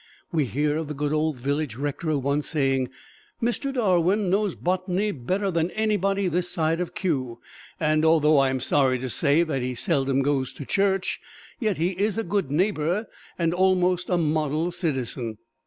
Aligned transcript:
We 0.31 0.45
hear 0.45 0.77
of 0.77 0.87
the 0.87 0.95
good 0.95 1.13
old 1.13 1.37
village 1.37 1.75
rector 1.75 2.17
once 2.17 2.47
saying, 2.47 2.89
"Mr. 3.39 3.71
Darwin 3.71 4.31
knows 4.31 4.55
botany 4.55 5.11
better 5.11 5.51
than 5.51 5.69
anybody 5.69 6.27
this 6.27 6.49
side 6.49 6.79
of 6.81 6.95
Kew; 6.95 7.39
and 7.79 8.03
although 8.03 8.39
I 8.39 8.49
am 8.49 8.61
sorry 8.61 8.97
to 8.97 9.11
say 9.11 9.43
that 9.43 9.61
he 9.61 9.75
seldom 9.75 10.23
goes 10.23 10.53
to 10.53 10.65
church, 10.65 11.19
yet 11.59 11.77
he 11.77 11.91
is 11.91 12.17
a 12.17 12.23
good 12.23 12.49
neighbor 12.49 13.05
and 13.37 13.53
almost 13.53 14.09
a 14.09 14.17
model 14.17 14.71
citizen." 14.71 15.37